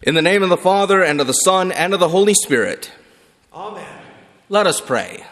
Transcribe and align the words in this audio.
In 0.00 0.14
the 0.14 0.22
name 0.22 0.44
of 0.44 0.48
the 0.48 0.56
Father, 0.56 1.02
and 1.02 1.20
of 1.20 1.26
the 1.26 1.32
Son, 1.32 1.72
and 1.72 1.92
of 1.92 1.98
the 1.98 2.08
Holy 2.08 2.34
Spirit. 2.34 2.92
Amen. 3.52 4.00
Let 4.48 4.68
us 4.68 4.80
pray. 4.80 5.24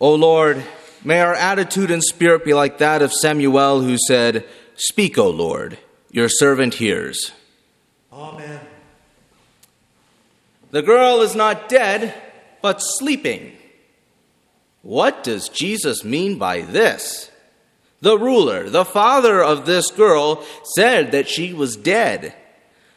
O 0.00 0.14
Lord, 0.14 0.64
may 1.04 1.20
our 1.20 1.34
attitude 1.34 1.92
and 1.92 2.02
spirit 2.02 2.44
be 2.44 2.54
like 2.54 2.78
that 2.78 3.02
of 3.02 3.12
Samuel, 3.12 3.82
who 3.82 3.96
said, 4.08 4.44
Speak, 4.74 5.16
O 5.16 5.30
Lord, 5.30 5.78
your 6.10 6.28
servant 6.28 6.74
hears. 6.74 7.30
Amen. 8.12 8.60
The 10.72 10.82
girl 10.82 11.20
is 11.20 11.36
not 11.36 11.68
dead, 11.68 12.20
but 12.62 12.82
sleeping. 12.82 13.52
What 14.82 15.22
does 15.22 15.48
Jesus 15.48 16.02
mean 16.02 16.36
by 16.36 16.62
this? 16.62 17.30
The 18.00 18.18
ruler, 18.18 18.68
the 18.68 18.84
father 18.84 19.40
of 19.40 19.66
this 19.66 19.92
girl, 19.92 20.44
said 20.74 21.12
that 21.12 21.28
she 21.28 21.52
was 21.52 21.76
dead. 21.76 22.34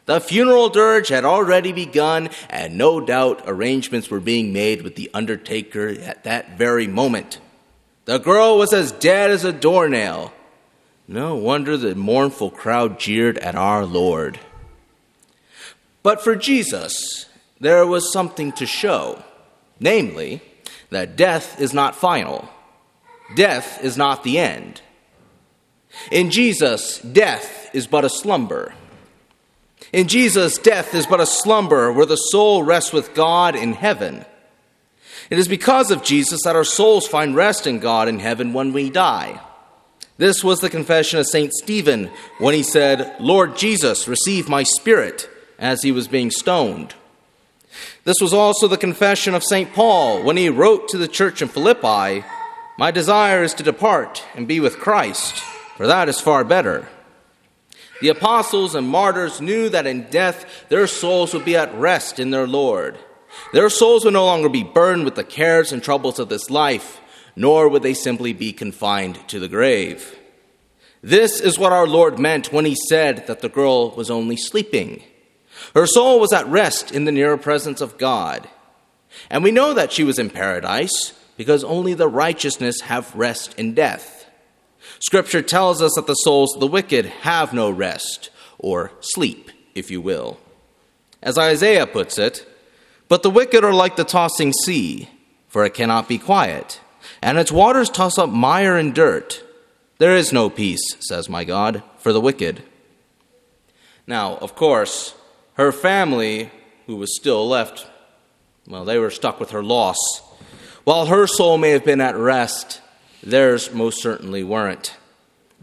The 0.07 0.19
funeral 0.19 0.69
dirge 0.69 1.09
had 1.09 1.23
already 1.23 1.71
begun, 1.71 2.31
and 2.49 2.77
no 2.77 2.99
doubt 2.99 3.43
arrangements 3.45 4.09
were 4.09 4.19
being 4.19 4.51
made 4.51 4.81
with 4.81 4.95
the 4.95 5.11
undertaker 5.13 5.89
at 5.89 6.23
that 6.23 6.57
very 6.57 6.87
moment. 6.87 7.39
The 8.05 8.17
girl 8.17 8.57
was 8.57 8.73
as 8.73 8.91
dead 8.91 9.29
as 9.29 9.43
a 9.43 9.53
doornail. 9.53 10.33
No 11.07 11.35
wonder 11.35 11.77
the 11.77 11.93
mournful 11.93 12.49
crowd 12.49 12.99
jeered 12.99 13.37
at 13.37 13.55
our 13.55 13.85
Lord. 13.85 14.39
But 16.01 16.23
for 16.23 16.35
Jesus, 16.35 17.27
there 17.59 17.85
was 17.85 18.11
something 18.11 18.51
to 18.53 18.65
show 18.65 19.23
namely, 19.79 20.41
that 20.89 21.15
death 21.15 21.59
is 21.59 21.73
not 21.73 21.95
final, 21.95 22.47
death 23.35 23.83
is 23.83 23.97
not 23.97 24.23
the 24.23 24.37
end. 24.37 24.81
In 26.11 26.31
Jesus, 26.31 26.99
death 26.99 27.69
is 27.73 27.87
but 27.87 28.05
a 28.05 28.09
slumber. 28.09 28.73
In 29.93 30.07
Jesus, 30.07 30.57
death 30.57 30.93
is 30.93 31.07
but 31.07 31.21
a 31.21 31.25
slumber 31.25 31.91
where 31.91 32.05
the 32.05 32.15
soul 32.15 32.63
rests 32.63 32.91
with 32.91 33.13
God 33.13 33.55
in 33.55 33.73
heaven. 33.73 34.25
It 35.29 35.39
is 35.39 35.47
because 35.47 35.91
of 35.91 36.03
Jesus 36.03 36.41
that 36.43 36.55
our 36.55 36.63
souls 36.63 37.07
find 37.07 37.35
rest 37.35 37.67
in 37.67 37.79
God 37.79 38.07
in 38.07 38.19
heaven 38.19 38.53
when 38.53 38.73
we 38.73 38.89
die. 38.89 39.41
This 40.17 40.43
was 40.43 40.59
the 40.59 40.69
confession 40.69 41.19
of 41.19 41.27
St. 41.27 41.53
Stephen 41.53 42.09
when 42.39 42.53
he 42.53 42.63
said, 42.63 43.15
Lord 43.19 43.55
Jesus, 43.57 44.07
receive 44.07 44.49
my 44.49 44.63
spirit, 44.63 45.29
as 45.59 45.83
he 45.83 45.91
was 45.91 46.07
being 46.07 46.31
stoned. 46.31 46.95
This 48.03 48.17
was 48.21 48.33
also 48.33 48.67
the 48.67 48.77
confession 48.77 49.35
of 49.35 49.43
St. 49.43 49.73
Paul 49.73 50.23
when 50.23 50.37
he 50.37 50.49
wrote 50.49 50.87
to 50.89 50.97
the 50.97 51.07
church 51.07 51.41
in 51.41 51.49
Philippi, 51.49 52.25
My 52.77 52.89
desire 52.91 53.43
is 53.43 53.53
to 53.55 53.63
depart 53.63 54.23
and 54.33 54.47
be 54.47 54.59
with 54.59 54.79
Christ, 54.79 55.35
for 55.75 55.87
that 55.87 56.09
is 56.09 56.19
far 56.19 56.43
better. 56.43 56.87
The 58.01 58.09
apostles 58.09 58.75
and 58.75 58.87
martyrs 58.87 59.41
knew 59.41 59.69
that 59.69 59.87
in 59.87 60.03
death 60.09 60.65
their 60.69 60.87
souls 60.87 61.33
would 61.33 61.45
be 61.45 61.55
at 61.55 61.73
rest 61.75 62.19
in 62.19 62.31
their 62.31 62.47
Lord. 62.47 62.97
Their 63.53 63.69
souls 63.69 64.05
would 64.05 64.13
no 64.13 64.25
longer 64.25 64.49
be 64.49 64.63
burdened 64.63 65.05
with 65.05 65.15
the 65.15 65.23
cares 65.23 65.71
and 65.71 65.81
troubles 65.83 66.19
of 66.19 66.29
this 66.29 66.49
life, 66.49 66.99
nor 67.35 67.69
would 67.69 67.83
they 67.83 67.93
simply 67.93 68.33
be 68.33 68.53
confined 68.53 69.27
to 69.29 69.39
the 69.39 69.47
grave. 69.47 70.17
This 71.01 71.39
is 71.39 71.59
what 71.59 71.73
our 71.73 71.87
Lord 71.87 72.19
meant 72.19 72.51
when 72.51 72.65
he 72.65 72.75
said 72.89 73.27
that 73.27 73.41
the 73.41 73.49
girl 73.49 73.91
was 73.91 74.09
only 74.09 74.35
sleeping. 74.35 75.03
Her 75.73 75.85
soul 75.85 76.19
was 76.19 76.33
at 76.33 76.47
rest 76.47 76.91
in 76.91 77.05
the 77.05 77.11
nearer 77.11 77.37
presence 77.37 77.81
of 77.81 77.97
God. 77.97 78.47
And 79.29 79.43
we 79.43 79.51
know 79.51 79.73
that 79.73 79.91
she 79.91 80.03
was 80.03 80.19
in 80.19 80.29
paradise 80.29 81.13
because 81.37 81.63
only 81.63 81.93
the 81.93 82.07
righteousness 82.07 82.81
have 82.81 83.15
rest 83.15 83.53
in 83.57 83.73
death. 83.73 84.16
Scripture 84.99 85.41
tells 85.41 85.81
us 85.81 85.93
that 85.95 86.07
the 86.07 86.15
souls 86.15 86.53
of 86.53 86.59
the 86.59 86.67
wicked 86.67 87.05
have 87.05 87.53
no 87.53 87.69
rest, 87.69 88.29
or 88.57 88.91
sleep, 88.99 89.51
if 89.75 89.91
you 89.91 90.01
will. 90.01 90.39
As 91.21 91.37
Isaiah 91.37 91.87
puts 91.87 92.17
it, 92.17 92.47
but 93.07 93.23
the 93.23 93.29
wicked 93.29 93.63
are 93.63 93.73
like 93.73 93.95
the 93.95 94.03
tossing 94.03 94.53
sea, 94.53 95.09
for 95.47 95.65
it 95.65 95.73
cannot 95.73 96.07
be 96.07 96.17
quiet, 96.17 96.79
and 97.21 97.37
its 97.37 97.51
waters 97.51 97.89
toss 97.89 98.17
up 98.17 98.29
mire 98.29 98.75
and 98.75 98.93
dirt. 98.93 99.43
There 99.97 100.15
is 100.15 100.33
no 100.33 100.49
peace, 100.49 100.95
says 100.99 101.29
my 101.29 101.43
God, 101.43 101.81
for 101.97 102.13
the 102.13 102.21
wicked. 102.21 102.63
Now, 104.05 104.37
of 104.37 104.55
course, 104.55 105.15
her 105.53 105.71
family, 105.71 106.51
who 106.85 106.95
was 106.95 107.15
still 107.15 107.47
left, 107.47 107.87
well, 108.67 108.85
they 108.85 108.99
were 108.99 109.09
stuck 109.09 109.39
with 109.39 109.51
her 109.51 109.63
loss. 109.63 109.97
While 110.83 111.07
her 111.07 111.27
soul 111.27 111.57
may 111.57 111.71
have 111.71 111.83
been 111.83 112.01
at 112.01 112.15
rest, 112.15 112.81
Theirs 113.23 113.73
most 113.73 114.01
certainly 114.01 114.43
weren't. 114.43 114.95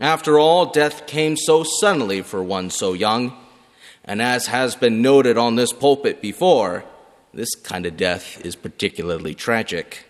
After 0.01 0.39
all, 0.39 0.67
death 0.67 1.07
came 1.07 1.37
so 1.37 1.63
suddenly 1.63 2.21
for 2.21 2.43
one 2.43 2.71
so 2.71 2.95
young, 2.95 3.37
and 4.05 4.21
as 4.21 4.49
has 4.49 4.75
been 4.75 5.03
noted 5.03 5.39
on 5.39 5.55
this 5.55 5.73
pulpit 5.73 6.21
before, 6.21 6.85
this 7.33 7.55
kind 7.55 7.87
of 7.87 7.97
death 7.97 8.45
is 8.45 8.57
particularly 8.57 9.35
tragic. 9.35 10.05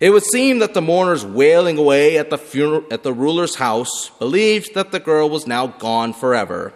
It 0.00 0.10
would 0.10 0.24
seem 0.24 0.60
that 0.60 0.74
the 0.74 0.80
mourners 0.80 1.24
wailing 1.24 1.76
away 1.76 2.18
at 2.18 2.30
the, 2.30 2.38
funeral, 2.38 2.84
at 2.90 3.02
the 3.02 3.12
ruler's 3.12 3.56
house 3.56 4.10
believed 4.18 4.74
that 4.74 4.92
the 4.92 5.00
girl 5.00 5.28
was 5.28 5.46
now 5.46 5.66
gone 5.66 6.12
forever. 6.12 6.72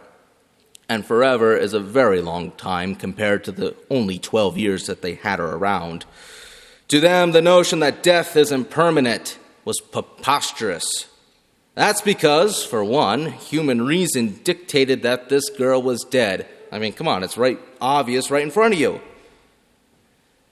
And 0.88 1.06
forever 1.06 1.56
is 1.56 1.72
a 1.72 1.80
very 1.80 2.20
long 2.20 2.50
time 2.52 2.96
compared 2.96 3.44
to 3.44 3.52
the 3.52 3.76
only 3.88 4.18
12 4.18 4.58
years 4.58 4.86
that 4.86 5.02
they 5.02 5.14
had 5.14 5.38
her 5.38 5.54
around. 5.54 6.04
To 6.88 6.98
them, 6.98 7.30
the 7.30 7.40
notion 7.40 7.78
that 7.78 8.02
death 8.02 8.36
is 8.36 8.50
impermanent 8.50 9.38
was 9.64 9.80
preposterous. 9.80 11.06
That's 11.74 12.00
because, 12.02 12.64
for 12.64 12.84
one, 12.84 13.32
human 13.32 13.82
reason 13.82 14.40
dictated 14.44 15.02
that 15.02 15.28
this 15.28 15.48
girl 15.48 15.80
was 15.82 16.04
dead. 16.04 16.46
I 16.70 16.78
mean, 16.78 16.92
come 16.92 17.08
on, 17.08 17.22
it's 17.22 17.38
right 17.38 17.58
obvious 17.80 18.30
right 18.30 18.42
in 18.42 18.50
front 18.50 18.74
of 18.74 18.80
you. 18.80 19.00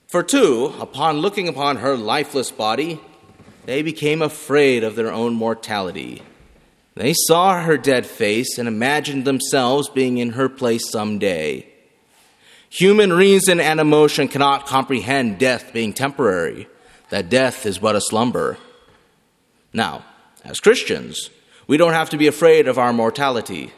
For 0.08 0.22
two, 0.22 0.74
upon 0.80 1.18
looking 1.18 1.46
upon 1.46 1.76
her 1.76 1.96
lifeless 1.96 2.50
body, 2.50 3.00
they 3.66 3.82
became 3.82 4.22
afraid 4.22 4.82
of 4.82 4.96
their 4.96 5.12
own 5.12 5.34
mortality. 5.34 6.22
They 6.94 7.14
saw 7.14 7.62
her 7.62 7.78
dead 7.78 8.06
face 8.06 8.58
and 8.58 8.66
imagined 8.66 9.24
themselves 9.24 9.88
being 9.88 10.18
in 10.18 10.30
her 10.30 10.48
place 10.48 10.90
some 10.90 11.18
day. 11.18 11.66
Human 12.70 13.12
reason 13.12 13.60
and 13.60 13.78
emotion 13.78 14.28
cannot 14.28 14.66
comprehend 14.66 15.38
death 15.38 15.72
being 15.72 15.92
temporary, 15.92 16.68
that 17.10 17.28
death 17.28 17.66
is 17.66 17.78
but 17.78 17.96
a 17.96 18.00
slumber. 18.00 18.58
Now, 19.72 20.04
as 20.44 20.60
Christians, 20.60 21.30
we 21.66 21.76
don't 21.76 21.92
have 21.92 22.10
to 22.10 22.16
be 22.16 22.26
afraid 22.26 22.66
of 22.66 22.78
our 22.78 22.92
mortality. 22.92 23.72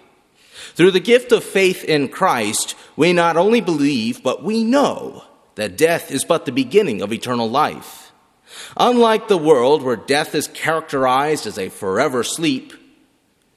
Through 0.75 0.93
the 0.93 1.01
gift 1.01 1.33
of 1.33 1.45
faith 1.45 1.85
in 1.85 2.09
Christ, 2.09 2.75
we 2.97 3.13
not 3.13 3.37
only 3.37 3.61
believe, 3.61 4.23
but 4.23 4.43
we 4.43 4.65
know 4.65 5.25
that 5.57 5.77
death 5.77 6.11
is 6.11 6.25
but 6.25 6.47
the 6.47 6.53
beginning 6.53 7.03
of 7.03 7.13
eternal 7.13 7.51
life. 7.51 8.13
Unlike 8.77 9.29
the 9.29 9.39
world 9.39 9.83
where 9.83 9.97
death 9.97 10.35
is 10.35 10.49
characterized 10.49 11.47
as 11.47 11.59
a 11.59 11.69
forever 11.69 12.23
sleep, 12.23 12.73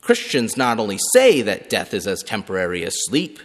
Christians 0.01 0.57
not 0.57 0.79
only 0.79 0.99
say 1.13 1.41
that 1.41 1.69
death 1.69 1.93
is 1.93 2.05
as 2.07 2.21
temporary 2.21 2.83
as 2.85 3.05
sleep, 3.05 3.39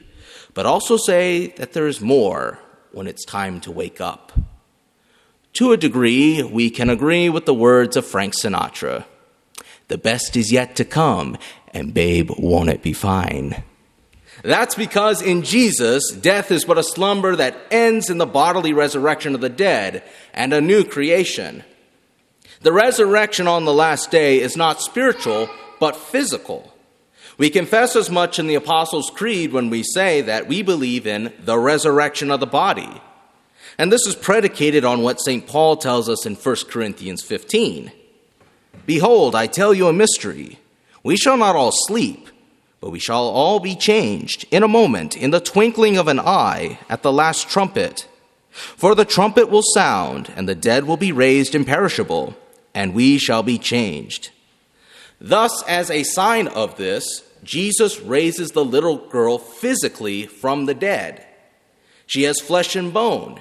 but 0.54 0.66
also 0.66 0.96
say 0.96 1.48
that 1.56 1.72
there 1.72 1.86
is 1.86 2.00
more 2.00 2.58
when 2.92 3.06
it's 3.06 3.24
time 3.24 3.60
to 3.60 3.70
wake 3.70 4.00
up. 4.00 4.32
To 5.54 5.72
a 5.72 5.76
degree, 5.76 6.42
we 6.42 6.70
can 6.70 6.88
agree 6.88 7.28
with 7.28 7.44
the 7.44 7.54
words 7.54 7.96
of 7.96 8.06
Frank 8.06 8.34
Sinatra 8.34 9.04
The 9.88 9.98
best 9.98 10.36
is 10.36 10.52
yet 10.52 10.76
to 10.76 10.84
come, 10.84 11.36
and 11.74 11.92
babe, 11.92 12.30
won't 12.38 12.70
it 12.70 12.82
be 12.82 12.92
fine? 12.92 13.62
That's 14.42 14.74
because 14.74 15.20
in 15.20 15.42
Jesus, 15.42 16.12
death 16.12 16.50
is 16.50 16.64
but 16.64 16.78
a 16.78 16.82
slumber 16.82 17.36
that 17.36 17.58
ends 17.70 18.08
in 18.08 18.18
the 18.18 18.26
bodily 18.26 18.72
resurrection 18.72 19.34
of 19.34 19.40
the 19.40 19.50
dead 19.50 20.02
and 20.32 20.52
a 20.52 20.60
new 20.60 20.84
creation. 20.84 21.62
The 22.62 22.72
resurrection 22.72 23.46
on 23.46 23.64
the 23.64 23.74
last 23.74 24.10
day 24.10 24.40
is 24.40 24.56
not 24.56 24.80
spiritual, 24.80 25.50
but 25.78 25.96
physical. 25.96 26.72
We 27.36 27.50
confess 27.50 27.96
as 27.96 28.10
much 28.10 28.38
in 28.38 28.46
the 28.46 28.54
Apostles' 28.54 29.10
Creed 29.10 29.52
when 29.52 29.70
we 29.70 29.82
say 29.82 30.20
that 30.22 30.46
we 30.46 30.62
believe 30.62 31.06
in 31.06 31.32
the 31.38 31.58
resurrection 31.58 32.30
of 32.30 32.40
the 32.40 32.46
body. 32.46 33.00
And 33.78 33.90
this 33.90 34.06
is 34.06 34.14
predicated 34.14 34.84
on 34.84 35.02
what 35.02 35.20
St. 35.20 35.46
Paul 35.46 35.76
tells 35.76 36.08
us 36.08 36.26
in 36.26 36.34
1 36.34 36.56
Corinthians 36.68 37.22
15. 37.22 37.92
Behold, 38.86 39.34
I 39.34 39.46
tell 39.46 39.72
you 39.72 39.88
a 39.88 39.92
mystery. 39.92 40.58
We 41.02 41.16
shall 41.16 41.36
not 41.36 41.56
all 41.56 41.72
sleep, 41.72 42.28
but 42.80 42.90
we 42.90 42.98
shall 42.98 43.24
all 43.28 43.60
be 43.60 43.74
changed 43.74 44.46
in 44.50 44.62
a 44.62 44.68
moment, 44.68 45.16
in 45.16 45.30
the 45.30 45.40
twinkling 45.40 45.96
of 45.96 46.08
an 46.08 46.20
eye, 46.20 46.78
at 46.88 47.02
the 47.02 47.12
last 47.12 47.48
trumpet. 47.48 48.08
For 48.50 48.94
the 48.94 49.04
trumpet 49.04 49.48
will 49.48 49.62
sound, 49.62 50.32
and 50.36 50.48
the 50.48 50.54
dead 50.54 50.84
will 50.84 50.96
be 50.96 51.12
raised 51.12 51.54
imperishable, 51.54 52.34
and 52.74 52.94
we 52.94 53.18
shall 53.18 53.42
be 53.42 53.58
changed. 53.58 54.30
Thus, 55.20 55.62
as 55.64 55.90
a 55.90 56.02
sign 56.02 56.48
of 56.48 56.76
this, 56.76 57.22
Jesus 57.44 58.00
raises 58.00 58.50
the 58.50 58.64
little 58.64 59.08
girl 59.08 59.38
physically 59.38 60.26
from 60.26 60.66
the 60.66 60.74
dead. 60.74 61.26
She 62.06 62.24
has 62.24 62.40
flesh 62.40 62.74
and 62.74 62.92
bone 62.92 63.40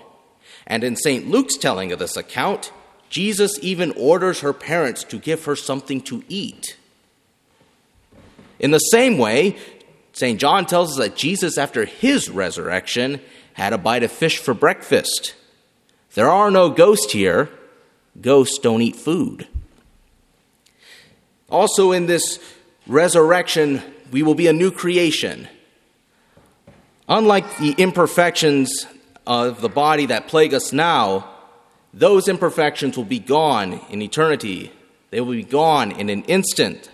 and 0.70 0.84
in 0.84 0.96
St. 0.96 1.28
Luke's 1.28 1.58
telling 1.58 1.92
of 1.92 2.00
this 2.00 2.16
account, 2.16 2.72
Jesus 3.10 3.58
even 3.64 3.92
orders 3.94 4.42
her 4.42 4.54
parents 4.54 5.04
to 5.06 5.18
give 5.18 5.46
her 5.46 5.56
something 5.56 6.00
to 6.02 6.24
eat. 6.30 6.78
In 8.60 8.70
the 8.70 8.80
same 8.80 9.18
way, 9.18 9.58
St. 10.14 10.40
John 10.40 10.68
tells 10.68 10.92
us 10.92 10.98
that 10.98 11.16
Jesus, 11.16 11.58
after 11.58 11.86
his 11.86 12.30
resurrection, 12.30 13.20
had 13.54 13.74
a 13.74 13.78
bite 13.78 14.04
of 14.04 14.12
fish 14.12 14.38
for 14.38 14.54
breakfast. 14.54 15.34
There 16.14 16.30
are 16.30 16.52
no 16.52 16.70
ghosts 16.70 17.12
here. 17.12 17.50
Ghosts 18.22 18.60
don't 18.60 18.82
eat 18.82 18.96
food. 18.96 19.48
Also, 21.50 21.92
in 21.92 22.06
this 22.06 22.40
resurrection, 22.86 23.82
we 24.12 24.22
will 24.22 24.36
be 24.36 24.48
a 24.48 24.54
new 24.54 24.72
creation. 24.72 25.48
Unlike 27.08 27.58
the 27.58 27.72
imperfections 27.72 28.86
of 29.30 29.62
the 29.62 29.70
body 29.70 30.08
that 30.08 30.28
plague 30.28 30.56
us 30.56 30.74
now, 30.74 31.30
those 31.94 32.28
imperfections 32.28 32.98
will 32.98 33.06
be 33.06 33.20
gone 33.20 33.80
in 33.92 34.02
eternity. 34.02 34.72
They 35.12 35.22
will 35.22 35.34
be 35.34 35.44
gone 35.44 35.92
in 35.92 36.10
an 36.10 36.24
instant. 36.24 36.90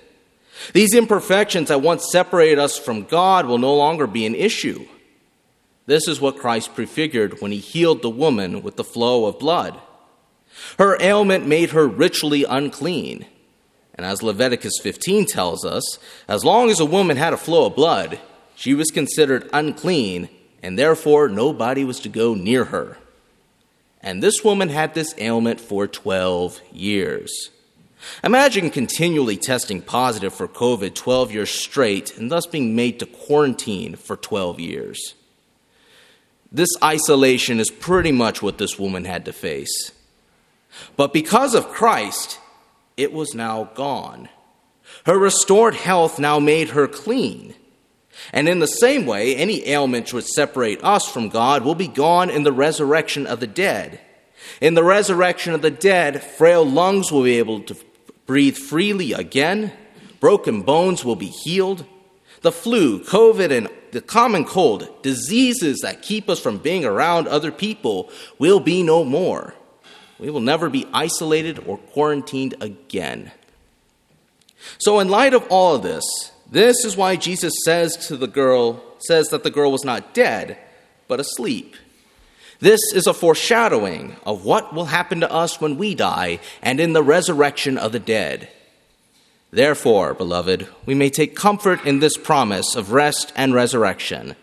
These 0.74 0.94
imperfections 0.94 1.70
that 1.70 1.82
once 1.82 2.12
separated 2.12 2.60
us 2.60 2.78
from 2.78 3.06
God 3.06 3.46
will 3.46 3.58
no 3.58 3.74
longer 3.74 4.06
be 4.06 4.26
an 4.26 4.36
issue. 4.36 4.86
This 5.86 6.10
is 6.10 6.20
what 6.20 6.38
Christ 6.38 6.76
prefigured 6.76 7.42
when 7.42 7.54
he 7.54 7.60
healed 7.60 8.02
the 8.02 8.10
woman 8.10 8.62
with 8.62 8.76
the 8.76 8.84
flow 8.84 9.28
of 9.28 9.40
blood. 9.40 9.80
Her 10.78 10.98
ailment 11.02 11.48
made 11.48 11.70
her 11.70 11.88
ritually 11.88 12.44
unclean. 12.44 13.26
And 13.94 14.06
as 14.06 14.22
Leviticus 14.22 14.80
15 14.82 15.26
tells 15.26 15.64
us, 15.64 16.00
as 16.28 16.44
long 16.44 16.70
as 16.70 16.82
a 16.82 16.86
woman 16.86 17.16
had 17.16 17.32
a 17.32 17.38
flow 17.38 17.68
of 17.68 17.76
blood, 17.76 18.20
she 18.56 18.74
was 18.74 18.92
considered 18.92 19.50
unclean, 19.54 20.28
and 20.64 20.78
therefore 20.78 21.30
nobody 21.30 21.84
was 21.84 22.00
to 22.02 22.10
go 22.10 22.34
near 22.34 22.66
her. 22.66 22.98
And 24.02 24.22
this 24.22 24.44
woman 24.44 24.70
had 24.70 24.94
this 24.94 25.16
ailment 25.18 25.60
for 25.60 25.88
12 25.88 26.62
years. 26.72 27.50
Imagine 28.24 28.70
continually 28.70 29.38
testing 29.38 29.82
positive 29.82 30.34
for 30.34 30.48
COVID 30.48 30.94
12 30.94 31.32
years 31.32 31.50
straight 31.50 32.18
and 32.18 32.32
thus 32.32 32.46
being 32.46 32.76
made 32.76 33.00
to 33.00 33.06
quarantine 33.06 33.96
for 33.96 34.16
12 34.16 34.60
years. 34.60 35.16
This 36.52 36.70
isolation 36.84 37.60
is 37.60 37.70
pretty 37.72 38.12
much 38.12 38.42
what 38.42 38.58
this 38.58 38.80
woman 38.80 39.06
had 39.06 39.26
to 39.26 39.34
face. 39.34 39.92
But 40.96 41.14
because 41.14 41.56
of 41.56 41.70
Christ, 41.70 42.40
it 42.98 43.12
was 43.12 43.34
now 43.34 43.72
gone. 43.76 44.30
Her 45.06 45.18
restored 45.18 45.76
health 45.76 46.20
now 46.20 46.40
made 46.40 46.70
her 46.70 46.88
clean. 46.88 47.56
And 48.32 48.48
in 48.48 48.60
the 48.60 48.68
same 48.68 49.06
way, 49.06 49.36
any 49.36 49.68
ailment 49.68 50.14
which 50.14 50.26
separate 50.26 50.84
us 50.84 51.10
from 51.10 51.30
God 51.30 51.64
will 51.64 51.76
be 51.76 51.88
gone 51.88 52.30
in 52.30 52.44
the 52.44 52.54
resurrection 52.54 53.28
of 53.28 53.40
the 53.40 53.48
dead. 53.48 54.00
In 54.62 54.74
the 54.74 54.84
resurrection 54.84 55.54
of 55.54 55.62
the 55.62 55.72
dead, 55.72 56.24
frail 56.24 56.66
lungs 56.66 57.12
will 57.12 57.24
be 57.24 57.38
able 57.38 57.62
to 57.62 57.76
breathe 58.26 58.58
freely 58.58 59.14
again, 59.14 59.72
broken 60.20 60.62
bones 60.62 61.04
will 61.04 61.16
be 61.16 61.28
healed. 61.28 61.86
The 62.42 62.52
flu, 62.52 63.04
COVID, 63.04 63.52
and 63.52 63.70
the 63.92 64.02
common 64.02 64.46
cold, 64.46 65.02
diseases 65.02 65.80
that 65.80 66.02
keep 66.02 66.30
us 66.30 66.40
from 66.40 66.58
being 66.58 66.86
around 66.86 67.28
other 67.28 67.52
people, 67.52 68.10
will 68.38 68.60
be 68.60 68.84
no 68.84 69.04
more. 69.04 69.56
We 70.20 70.30
will 70.30 70.42
never 70.42 70.70
be 70.70 70.88
isolated 70.94 71.60
or 71.66 71.78
quarantined 71.78 72.56
again. 72.62 73.32
So, 74.78 75.00
in 75.00 75.10
light 75.10 75.34
of 75.34 75.46
all 75.50 75.76
of 75.76 75.84
this, 75.84 76.32
this 76.56 76.86
is 76.86 76.96
why 76.96 77.18
Jesus 77.18 77.54
says 77.66 77.98
to 78.08 78.16
the 78.16 78.28
girl, 78.28 78.82
says 79.00 79.28
that 79.28 79.44
the 79.44 79.52
girl 79.52 79.74
was 79.74 79.84
not 79.84 80.14
dead, 80.14 80.58
but 81.10 81.20
asleep. 81.20 81.76
This 82.62 82.80
is 82.94 83.08
a 83.08 83.14
foreshadowing 83.14 84.16
of 84.26 84.46
what 84.46 84.74
will 84.74 84.86
happen 84.86 85.20
to 85.20 85.30
us 85.30 85.60
when 85.60 85.76
we 85.78 85.96
die 85.96 86.40
and 86.62 86.80
in 86.80 86.94
the 86.94 87.04
resurrection 87.04 87.78
of 87.78 87.92
the 87.92 88.00
dead. 88.00 88.48
Therefore, 89.52 90.14
beloved, 90.14 90.70
we 90.86 90.96
may 90.96 91.10
take 91.10 91.36
comfort 91.36 91.86
in 91.86 92.00
this 92.00 92.16
promise 92.16 92.74
of 92.74 92.94
rest 92.94 93.34
and 93.36 93.54
resurrection. 93.54 94.38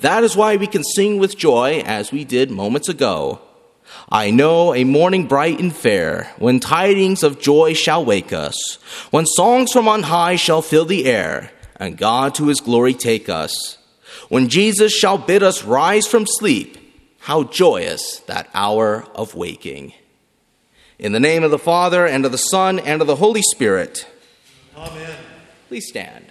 That 0.00 0.24
is 0.24 0.36
why 0.36 0.56
we 0.56 0.66
can 0.66 0.84
sing 0.84 1.18
with 1.18 1.36
joy, 1.36 1.82
as 1.84 2.12
we 2.12 2.24
did 2.24 2.50
moments 2.50 2.88
ago. 2.88 3.42
I 4.08 4.30
know 4.30 4.74
a 4.74 4.84
morning 4.84 5.26
bright 5.26 5.58
and 5.58 5.74
fair, 5.74 6.32
when 6.38 6.60
tidings 6.60 7.22
of 7.22 7.40
joy 7.40 7.74
shall 7.74 8.04
wake 8.04 8.32
us, 8.32 8.74
when 9.10 9.26
songs 9.26 9.72
from 9.72 9.88
on 9.88 10.04
high 10.04 10.36
shall 10.36 10.62
fill 10.62 10.84
the 10.84 11.06
air, 11.06 11.50
and 11.76 11.98
God 11.98 12.34
to 12.36 12.46
his 12.46 12.60
glory 12.60 12.94
take 12.94 13.28
us. 13.28 13.78
When 14.28 14.48
Jesus 14.48 14.92
shall 14.92 15.18
bid 15.18 15.42
us 15.42 15.64
rise 15.64 16.06
from 16.06 16.26
sleep, 16.26 16.78
how 17.18 17.44
joyous 17.44 18.20
that 18.26 18.48
hour 18.54 19.06
of 19.14 19.34
waking. 19.34 19.92
In 20.98 21.12
the 21.12 21.20
name 21.20 21.42
of 21.42 21.50
the 21.50 21.58
Father, 21.58 22.06
and 22.06 22.24
of 22.24 22.32
the 22.32 22.38
Son, 22.38 22.78
and 22.78 23.00
of 23.00 23.06
the 23.06 23.16
Holy 23.16 23.42
Spirit. 23.42 24.06
Amen. 24.76 25.18
Please 25.68 25.88
stand. 25.88 26.26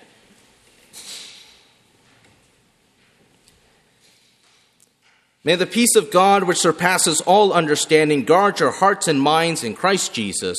May 5.45 5.55
the 5.55 5.67
peace 5.67 5.95
of 5.95 6.09
God, 6.09 6.45
which 6.45 6.57
surpasses 6.57 7.21
all 7.21 7.53
understanding, 7.53 8.25
guard 8.25 8.59
your 8.59 8.71
hearts 8.71 9.07
and 9.07 9.21
minds 9.21 9.63
in 9.63 9.75
Christ 9.75 10.11
Jesus. 10.11 10.57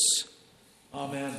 Amen. 0.94 1.34